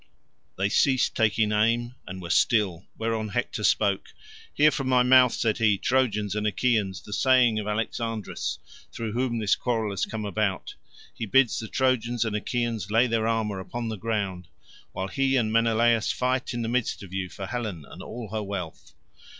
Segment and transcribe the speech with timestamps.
[0.57, 4.15] They ceased taking aim and were still, whereon Hector spoke.
[4.51, 8.57] "Hear from my mouth," said he, "Trojans and Achaeans, the saying of Alexandrus,
[8.91, 10.73] through whom this quarrel has come about.
[11.13, 14.47] He bids the Trojans and Achaeans lay their armour upon the ground,
[14.91, 18.41] while he and Menelaus fight in the midst of you for Helen and all her
[18.41, 18.93] wealth.